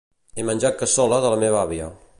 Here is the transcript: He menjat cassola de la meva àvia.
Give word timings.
He 0.37 0.45
menjat 0.47 0.79
cassola 0.79 1.21
de 1.27 1.33
la 1.35 1.41
meva 1.47 1.61
àvia. 1.67 1.95